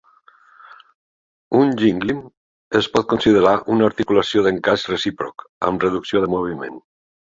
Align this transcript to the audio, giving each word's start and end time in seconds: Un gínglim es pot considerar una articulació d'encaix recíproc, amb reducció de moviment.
Un 1.59 1.73
gínglim 1.81 2.23
es 2.81 2.89
pot 2.95 3.07
considerar 3.11 3.53
una 3.75 3.87
articulació 3.91 4.45
d'encaix 4.49 4.87
recíproc, 4.95 5.49
amb 5.69 5.87
reducció 5.89 6.25
de 6.25 6.33
moviment. 6.37 6.83